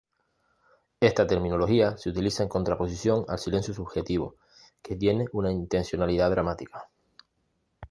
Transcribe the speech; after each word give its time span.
Esta 0.99 1.27
terminología 1.27 1.95
se 1.95 2.09
utiliza 2.09 2.41
en 2.41 2.49
contraposición 2.49 3.23
al 3.27 3.37
silencio 3.37 3.71
subjetivo, 3.71 4.35
que 4.81 4.95
tiene 4.95 5.25
una 5.31 5.51
intencionalidad 5.51 6.31
dramática. 6.31 6.89